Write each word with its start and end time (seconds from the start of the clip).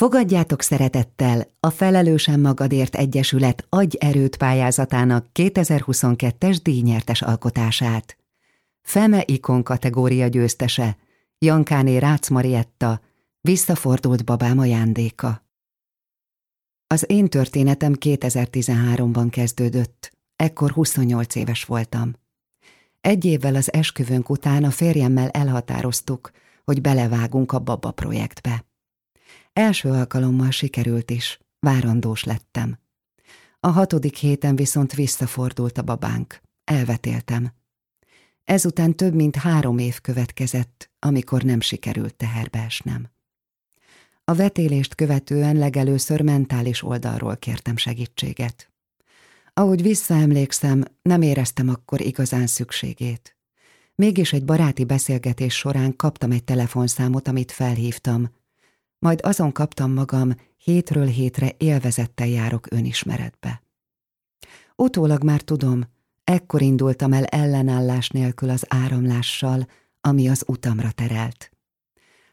Fogadjátok 0.00 0.62
szeretettel 0.62 1.46
a 1.60 1.70
Felelősen 1.70 2.40
Magadért 2.40 2.94
Egyesület 2.94 3.66
Agy 3.68 3.96
Erőt 3.96 4.36
pályázatának 4.36 5.26
2022-es 5.34 6.58
díjnyertes 6.62 7.22
alkotását. 7.22 8.16
Feme 8.80 9.22
ikon 9.26 9.62
kategória 9.62 10.26
győztese, 10.26 10.96
Jankáné 11.38 11.96
Rácz 11.96 12.28
Marietta, 12.28 13.00
visszafordult 13.40 14.24
babám 14.24 14.58
ajándéka. 14.58 15.44
Az 16.86 17.04
én 17.08 17.28
történetem 17.28 17.92
2013-ban 17.98 19.26
kezdődött, 19.30 20.16
ekkor 20.36 20.70
28 20.70 21.34
éves 21.34 21.64
voltam. 21.64 22.14
Egy 23.00 23.24
évvel 23.24 23.54
az 23.54 23.72
esküvőnk 23.72 24.28
után 24.28 24.64
a 24.64 24.70
férjemmel 24.70 25.28
elhatároztuk, 25.28 26.30
hogy 26.64 26.80
belevágunk 26.80 27.52
a 27.52 27.58
Baba 27.58 27.90
projektbe. 27.90 28.68
Első 29.52 29.88
alkalommal 29.88 30.50
sikerült 30.50 31.10
is, 31.10 31.38
várandós 31.58 32.24
lettem. 32.24 32.78
A 33.60 33.68
hatodik 33.68 34.16
héten 34.16 34.56
viszont 34.56 34.92
visszafordult 34.92 35.78
a 35.78 35.82
babánk. 35.82 36.40
Elvetéltem. 36.64 37.52
Ezután 38.44 38.96
több 38.96 39.14
mint 39.14 39.36
három 39.36 39.78
év 39.78 40.00
következett, 40.00 40.90
amikor 40.98 41.42
nem 41.42 41.60
sikerült 41.60 42.14
teherbe 42.16 42.58
esnem. 42.58 43.10
A 44.24 44.34
vetélést 44.34 44.94
követően 44.94 45.56
legelőször 45.56 46.20
mentális 46.20 46.82
oldalról 46.82 47.36
kértem 47.36 47.76
segítséget. 47.76 48.70
Ahogy 49.54 49.82
visszaemlékszem, 49.82 50.84
nem 51.02 51.22
éreztem 51.22 51.68
akkor 51.68 52.00
igazán 52.00 52.46
szükségét. 52.46 53.36
Mégis 53.94 54.32
egy 54.32 54.44
baráti 54.44 54.84
beszélgetés 54.84 55.54
során 55.54 55.96
kaptam 55.96 56.30
egy 56.30 56.44
telefonszámot, 56.44 57.28
amit 57.28 57.52
felhívtam, 57.52 58.30
majd 59.00 59.20
azon 59.22 59.52
kaptam 59.52 59.92
magam, 59.92 60.34
hétről 60.56 61.06
hétre 61.06 61.54
élvezettel 61.56 62.26
járok 62.26 62.66
önismeretbe. 62.70 63.62
Utólag 64.76 65.24
már 65.24 65.40
tudom, 65.40 65.82
ekkor 66.24 66.62
indultam 66.62 67.12
el 67.12 67.24
ellenállás 67.24 68.08
nélkül 68.08 68.50
az 68.50 68.64
áramlással, 68.68 69.68
ami 70.00 70.28
az 70.28 70.44
utamra 70.46 70.90
terelt. 70.90 71.50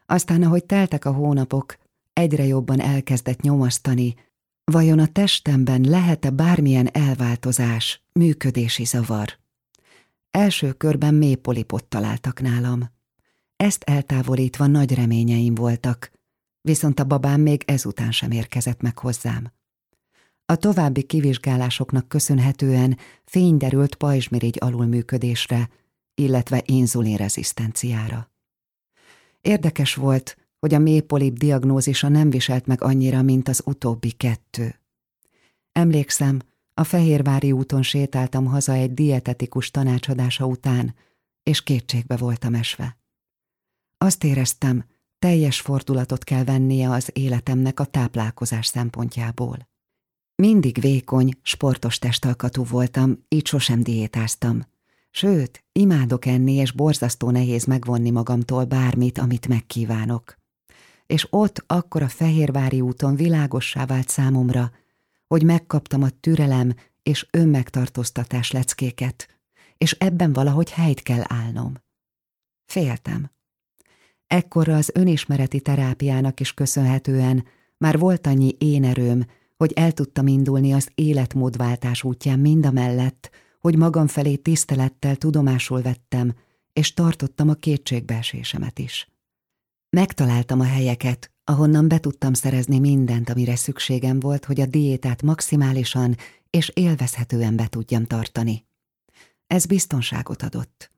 Aztán, 0.06 0.44
ahogy 0.44 0.66
teltek 0.66 1.06
a 1.06 1.12
hónapok, 1.12 1.78
egyre 2.14 2.44
jobban 2.46 2.80
elkezdett 2.80 3.42
nyomasztani, 3.42 4.16
vajon 4.64 5.00
a 5.00 5.08
testemben 5.08 5.82
lehet-e 5.82 6.30
bármilyen 6.30 6.90
elváltozás, 6.92 8.02
működési 8.12 8.86
zavar. 8.86 9.38
Első 10.32 10.74
körben 10.74 11.14
mély 11.14 11.38
találtak 11.88 12.42
nálam. 12.42 12.90
Ezt 13.56 13.84
eltávolítva 13.84 14.68
nagy 14.68 14.94
reményeim 14.94 15.56
voltak, 15.56 16.12
viszont 16.68 17.00
a 17.00 17.04
babám 17.04 17.42
még 17.42 17.64
ezután 17.66 18.12
sem 18.12 18.32
érkezett 18.32 18.82
meg 18.82 18.98
hozzám. 18.98 19.52
A 20.46 20.56
további 20.56 21.04
kivizsgálásoknak 21.04 22.08
köszönhetően 22.08 22.98
fény 23.26 23.58
derült 23.58 23.96
pajzsmirigy 23.96 24.58
alulműködésre, 24.60 25.70
illetve 26.16 26.62
inzulinrezisztenciára. 26.66 28.32
Érdekes 29.42 29.96
volt, 29.96 30.38
hogy 30.60 30.74
a 30.74 30.80
mélypolip 30.80 31.38
diagnózisa 31.38 32.08
nem 32.08 32.30
viselt 32.30 32.66
meg 32.66 32.82
annyira, 32.84 33.22
mint 33.22 33.48
az 33.48 33.62
utóbbi 33.66 34.12
kettő. 34.12 34.80
Emlékszem, 35.72 36.40
a 36.74 36.84
Fehérvári 36.84 37.52
úton 37.52 37.84
sétáltam 37.84 38.46
haza 38.46 38.74
egy 38.74 38.94
dietetikus 38.94 39.72
tanácsadása 39.72 40.46
után, 40.46 40.96
és 41.44 41.64
kétségbe 41.64 42.18
voltam 42.18 42.54
esve. 42.54 42.98
Azt 43.98 44.24
éreztem, 44.24 44.86
teljes 45.20 45.62
fordulatot 45.62 46.24
kell 46.24 46.44
vennie 46.44 46.90
az 46.90 47.10
életemnek 47.14 47.80
a 47.80 47.86
táplálkozás 47.86 48.66
szempontjából. 48.66 49.68
Mindig 50.36 50.80
vékony, 50.80 51.32
sportos 51.42 52.00
testalkatú 52.00 52.66
voltam, 52.66 53.26
így 53.28 53.48
sosem 53.48 53.84
diétáztam. 53.84 54.66
Sőt, 55.12 55.64
imádok 55.72 56.26
enni, 56.26 56.54
és 56.54 56.72
borzasztó 56.72 57.30
nehéz 57.30 57.66
megvonni 57.66 58.10
magamtól 58.10 58.66
bármit, 58.66 59.18
amit 59.18 59.48
megkívánok. 59.48 60.38
És 61.06 61.28
ott, 61.30 61.64
akkor 61.68 62.02
a 62.02 62.08
Fehérvári 62.08 62.82
úton 62.82 63.16
világossá 63.16 63.86
vált 63.86 64.10
számomra, 64.10 64.72
hogy 65.28 65.44
megkaptam 65.44 66.04
a 66.04 66.10
türelem 66.10 66.76
és 67.04 67.28
önmegtartóztatás 67.32 68.52
leckéket, 68.52 69.40
és 69.78 69.92
ebben 69.92 70.34
valahogy 70.34 70.72
helyt 70.72 71.02
kell 71.02 71.24
állnom. 71.28 71.74
Féltem. 72.66 73.32
Ekkorra 74.28 74.76
az 74.76 74.92
önismereti 74.94 75.60
terápiának 75.60 76.40
is 76.40 76.54
köszönhetően 76.54 77.46
már 77.78 77.98
volt 78.00 78.28
annyi 78.28 78.56
én 78.58 78.84
erőm, 78.84 79.26
hogy 79.58 79.72
el 79.76 79.92
tudtam 79.92 80.28
indulni 80.28 80.74
az 80.74 80.90
életmódváltás 80.96 82.04
útján 82.04 82.40
mind 82.40 82.66
a 82.66 82.72
mellett, 82.72 83.30
hogy 83.60 83.76
magam 83.76 84.08
felé 84.08 84.36
tisztelettel 84.36 85.16
tudomásul 85.16 85.82
vettem, 85.82 86.36
és 86.74 86.94
tartottam 86.94 87.50
a 87.50 87.54
kétségbeesésemet 87.54 88.80
is. 88.80 89.10
Megtaláltam 89.90 90.60
a 90.60 90.64
helyeket, 90.64 91.32
ahonnan 91.44 91.88
be 91.88 92.00
tudtam 92.00 92.34
szerezni 92.34 92.80
mindent, 92.80 93.30
amire 93.30 93.56
szükségem 93.56 94.20
volt, 94.20 94.46
hogy 94.46 94.62
a 94.62 94.66
diétát 94.66 95.22
maximálisan 95.22 96.16
és 96.50 96.72
élvezhetően 96.74 97.56
be 97.56 97.68
tudjam 97.68 98.06
tartani. 98.06 98.66
Ez 99.48 99.66
biztonságot 99.66 100.42
adott. 100.42 100.92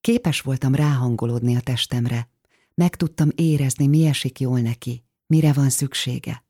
Képes 0.00 0.40
voltam 0.40 0.74
ráhangolódni 0.74 1.56
a 1.56 1.60
testemre, 1.60 2.28
meg 2.76 2.96
tudtam 2.96 3.28
érezni, 3.34 3.86
mi 3.86 4.06
esik 4.06 4.40
jól 4.40 4.60
neki, 4.60 5.04
mire 5.26 5.52
van 5.52 5.70
szüksége. 5.70 6.44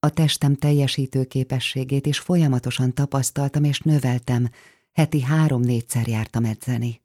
A 0.00 0.10
testem 0.10 0.54
teljesítő 0.54 1.24
képességét 1.24 2.06
is 2.06 2.18
folyamatosan 2.18 2.94
tapasztaltam 2.94 3.64
és 3.64 3.80
növeltem, 3.80 4.50
heti 4.92 5.22
három-négyszer 5.22 6.08
jártam 6.08 6.44
edzeni. 6.44 7.02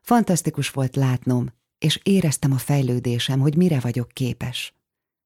Fantasztikus 0.00 0.70
volt 0.70 0.96
látnom, 0.96 1.52
és 1.78 2.00
éreztem 2.02 2.52
a 2.52 2.58
fejlődésem, 2.58 3.40
hogy 3.40 3.56
mire 3.56 3.80
vagyok 3.80 4.08
képes. 4.08 4.74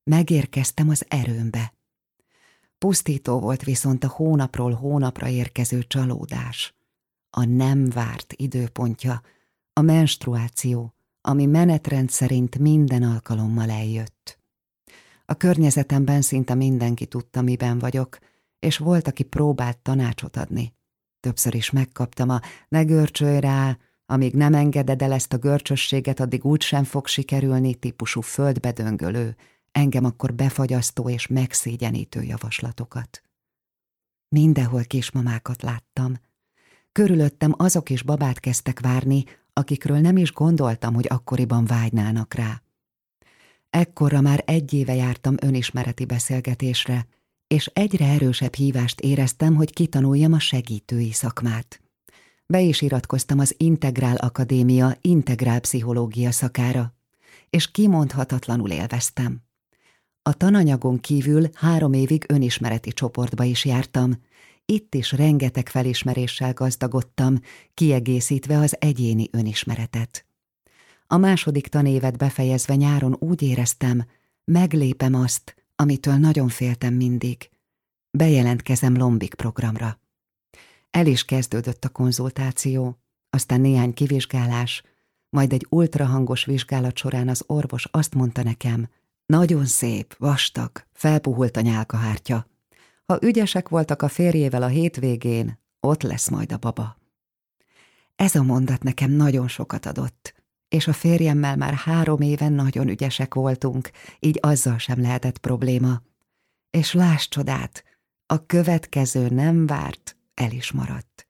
Megérkeztem 0.05 0.89
az 0.89 1.05
erőmbe. 1.09 1.75
Pusztító 2.79 3.39
volt 3.41 3.65
viszont 3.65 4.05
a 4.05 4.09
hónapról 4.09 4.73
hónapra 4.73 5.29
érkező 5.29 5.83
csalódás. 5.83 6.75
A 7.31 7.45
nem 7.45 7.89
várt 7.89 8.33
időpontja, 8.37 9.23
a 9.73 9.81
menstruáció, 9.81 10.96
ami 11.29 11.47
menetrend 11.47 12.11
szerint 12.11 12.59
minden 12.59 13.03
alkalommal 13.03 13.71
eljött. 13.71 14.39
A 15.25 15.35
környezetemben 15.35 16.23
szinte 16.23 16.55
mindenki 16.55 17.07
tudta, 17.07 17.43
miben 17.43 17.79
vagyok, 17.79 18.19
és 18.59 18.79
volt, 18.79 19.09
aki 19.09 19.23
próbált 19.23 19.79
tanácsot 19.79 20.37
adni. 20.37 20.75
Többször 21.21 21.55
is 21.55 21.71
megkaptam 21.71 22.29
a 22.29 22.41
ne 22.69 22.83
görcsölj 22.83 23.41
rá, 23.41 23.79
amíg 24.07 24.35
nem 24.35 24.55
engeded 24.55 25.03
el 25.03 25.13
ezt 25.13 25.33
a 25.33 25.39
görcsösséget, 25.39 26.21
addig 26.21 26.45
úgy 26.45 26.63
sem 26.63 26.85
fog 26.85 27.07
sikerülni 27.07 27.75
típusú 27.75 28.21
földbedöngölő, 28.21 29.37
engem 29.73 30.05
akkor 30.05 30.35
befagyasztó 30.35 31.09
és 31.11 31.27
megszégyenítő 31.27 32.23
javaslatokat. 32.23 33.23
Mindenhol 34.29 34.85
kismamákat 34.85 35.63
láttam. 35.63 36.15
Körülöttem 36.93 37.55
azok 37.57 37.91
is 37.91 38.03
babát 38.03 38.41
kezdtek 38.41 38.81
várni, 38.81 39.25
akikről 39.59 39.99
nem 39.99 40.17
is 40.17 40.33
gondoltam, 40.33 40.95
hogy 40.95 41.07
akkoriban 41.09 41.65
vágynának 41.65 42.35
rá. 42.35 42.63
Ekkorra 43.71 44.21
már 44.21 44.43
egy 44.47 44.73
éve 44.73 44.95
jártam 44.95 45.35
önismereti 45.41 46.05
beszélgetésre, 46.05 47.07
és 47.47 47.71
egyre 47.73 48.07
erősebb 48.07 48.55
hívást 48.55 49.01
éreztem, 49.01 49.55
hogy 49.55 49.73
kitanuljam 49.73 50.33
a 50.33 50.39
segítői 50.39 51.13
szakmát. 51.13 51.81
Be 52.47 52.61
is 52.61 52.81
iratkoztam 52.81 53.39
az 53.39 53.55
Integrál 53.57 54.17
Akadémia 54.17 54.97
integrál 55.01 55.61
pszichológia 55.61 56.31
szakára, 56.31 56.95
és 57.51 57.71
kimondhatatlanul 57.71 58.71
élveztem. 58.71 59.43
A 60.23 60.33
tananyagon 60.33 61.01
kívül 61.01 61.49
három 61.55 61.93
évig 61.93 62.25
önismereti 62.29 62.93
csoportba 62.93 63.45
is 63.45 63.65
jártam, 63.65 64.23
itt 64.67 64.95
is 64.95 65.13
rengeteg 65.13 65.69
felismeréssel 65.69 66.53
gazdagodtam, 66.53 67.41
kiegészítve 67.75 68.59
az 68.59 68.77
egyéni 68.81 69.29
önismeretet. 69.33 70.27
A 71.07 71.17
második 71.17 71.69
tanévet 71.69 72.17
befejezve 72.17 72.75
nyáron 72.75 73.17
úgy 73.19 73.43
éreztem, 73.43 74.07
meglépem 74.45 75.15
azt, 75.15 75.55
amitől 75.77 76.15
nagyon 76.15 76.49
féltem 76.49 76.95
mindig. 76.95 77.51
Bejelentkezem 78.11 78.97
Lombik 78.97 79.35
programra. 79.35 80.01
El 80.91 81.07
is 81.07 81.25
kezdődött 81.25 81.85
a 81.85 81.89
konzultáció, 81.89 82.99
aztán 83.31 83.61
néhány 83.61 83.95
kivizsgálás, 83.95 84.83
majd 85.31 85.53
egy 85.53 85.67
ultrahangos 85.69 86.45
vizsgálat 86.45 86.97
során 86.97 87.29
az 87.29 87.45
orvos 87.47 87.89
azt 87.91 88.15
mondta 88.15 88.43
nekem, 88.43 88.89
nagyon 89.27 89.67
szép, 89.67 90.15
vastag, 90.19 90.71
felpuhult 90.93 91.57
a 91.57 91.61
nyálkahártya. 91.61 92.47
Ha 93.07 93.19
ügyesek 93.23 93.69
voltak 93.69 94.03
a 94.03 94.09
férjével 94.09 94.63
a 94.63 94.69
hétvégén, 94.69 95.59
ott 95.81 96.03
lesz 96.03 96.29
majd 96.29 96.53
a 96.53 96.59
baba. 96.59 96.97
Ez 98.17 98.35
a 98.35 98.43
mondat 98.43 98.83
nekem 98.83 99.11
nagyon 99.11 99.49
sokat 99.49 99.87
adott, 99.87 100.35
és 100.69 100.87
a 100.87 100.93
férjemmel 100.93 101.57
már 101.57 101.75
három 101.75 102.21
éven 102.21 102.53
nagyon 102.53 102.89
ügyesek 102.89 103.35
voltunk, 103.35 103.91
így 104.19 104.39
azzal 104.43 104.79
sem 104.79 105.01
lehetett 105.01 105.39
probléma. 105.39 106.03
És 106.71 106.93
láss 106.93 107.29
csodát, 107.29 107.85
a 108.27 108.47
következő 108.47 109.29
nem 109.29 109.67
várt, 109.67 110.17
el 110.35 110.51
is 110.51 110.73
maradt. 110.73 111.29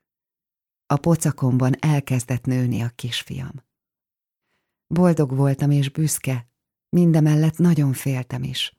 A 0.86 0.96
pocakomban 0.96 1.74
elkezdett 1.78 2.44
nőni 2.44 2.80
a 2.80 2.88
kisfiam. 2.94 3.64
Boldog 4.86 5.36
voltam 5.36 5.70
és 5.70 5.90
büszke, 5.90 6.48
mindemellett 6.88 7.58
nagyon 7.58 7.92
féltem 7.92 8.42
is. 8.42 8.76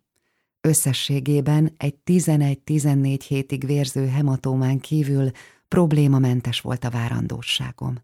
Összességében 0.61 1.73
egy 1.77 1.95
11-14 2.05 3.19
hétig 3.27 3.65
vérző 3.65 4.07
hematómán 4.07 4.79
kívül 4.79 5.31
problémamentes 5.67 6.61
volt 6.61 6.83
a 6.83 6.89
várandóságom. 6.89 7.95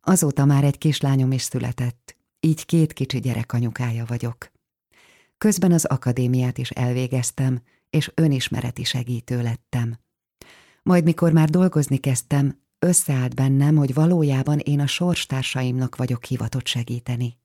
Azóta 0.00 0.44
már 0.44 0.64
egy 0.64 0.78
kislányom 0.78 1.32
is 1.32 1.42
született, 1.42 2.16
így 2.40 2.66
két 2.66 2.92
kicsi 2.92 3.20
gyerek 3.20 3.52
anyukája 3.52 4.04
vagyok. 4.04 4.52
Közben 5.38 5.72
az 5.72 5.84
akadémiát 5.84 6.58
is 6.58 6.70
elvégeztem, 6.70 7.62
és 7.90 8.10
önismereti 8.14 8.84
segítő 8.84 9.42
lettem. 9.42 9.98
Majd 10.82 11.04
mikor 11.04 11.32
már 11.32 11.50
dolgozni 11.50 11.96
kezdtem, 11.96 12.60
összeállt 12.78 13.34
bennem, 13.34 13.76
hogy 13.76 13.94
valójában 13.94 14.58
én 14.58 14.80
a 14.80 14.86
sorstársaimnak 14.86 15.96
vagyok 15.96 16.24
hivatott 16.24 16.66
segíteni. 16.66 17.38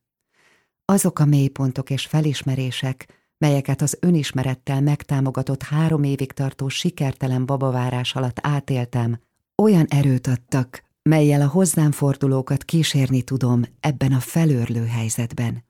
Azok 0.85 1.19
a 1.19 1.25
mélypontok 1.25 1.89
és 1.89 2.05
felismerések, 2.05 3.18
melyeket 3.39 3.81
az 3.81 3.97
önismerettel 3.99 4.81
megtámogatott 4.81 5.63
három 5.63 6.03
évig 6.03 6.31
tartó 6.31 6.67
sikertelen 6.67 7.45
babavárás 7.45 8.15
alatt 8.15 8.37
átéltem, 8.41 9.19
olyan 9.55 9.85
erőt 9.85 10.27
adtak, 10.27 10.83
melyel 11.01 11.41
a 11.41 11.47
hozzám 11.47 11.91
fordulókat 11.91 12.63
kísérni 12.63 13.21
tudom 13.21 13.63
ebben 13.79 14.11
a 14.11 14.19
felőrlő 14.19 14.85
helyzetben. 14.85 15.63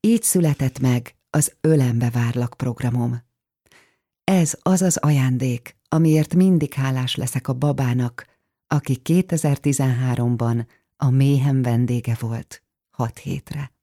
Így 0.00 0.22
született 0.22 0.78
meg 0.78 1.14
az 1.30 1.52
Ölembe 1.60 2.10
várlak 2.10 2.54
programom. 2.56 3.24
Ez 4.24 4.58
az 4.62 4.82
az 4.82 4.96
ajándék, 4.96 5.76
amiért 5.88 6.34
mindig 6.34 6.74
hálás 6.74 7.14
leszek 7.14 7.48
a 7.48 7.52
babának, 7.52 8.26
aki 8.66 9.00
2013-ban 9.04 10.66
a 10.96 11.10
méhem 11.10 11.62
vendége 11.62 12.16
volt 12.20 12.62
hat 12.90 13.18
hétre. 13.18 13.75